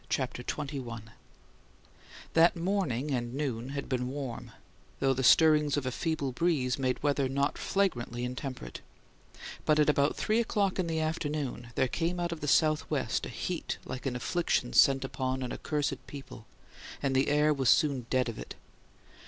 CHAPTER 0.09 0.41
XXI 0.41 0.99
That 2.33 2.55
morning 2.55 3.11
and 3.11 3.35
noon 3.35 3.69
had 3.69 3.87
been 3.87 4.07
warm, 4.09 4.49
though 4.99 5.13
the 5.13 5.21
stirrings 5.21 5.77
of 5.77 5.85
a 5.85 5.91
feeble 5.91 6.31
breeze 6.31 6.79
made 6.79 7.03
weather 7.03 7.29
not 7.29 7.55
flagrantly 7.59 8.25
intemperate; 8.25 8.81
but 9.63 9.77
at 9.77 9.91
about 9.91 10.15
three 10.15 10.39
o'clock 10.39 10.79
in 10.79 10.87
the 10.87 10.99
afternoon 10.99 11.67
there 11.75 11.87
came 11.87 12.19
out 12.19 12.31
of 12.31 12.39
the 12.39 12.47
southwest 12.47 13.27
a 13.27 13.29
heat 13.29 13.77
like 13.85 14.07
an 14.07 14.15
affliction 14.15 14.73
sent 14.73 15.05
upon 15.05 15.43
an 15.43 15.51
accursed 15.53 16.07
people, 16.07 16.47
and 17.03 17.15
the 17.15 17.27
air 17.29 17.53
was 17.53 17.69
soon 17.69 18.07
dead 18.09 18.27
of 18.27 18.39
it. 18.39 18.55